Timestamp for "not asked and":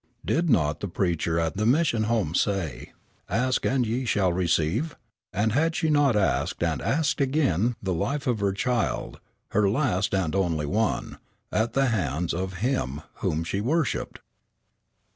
5.91-6.81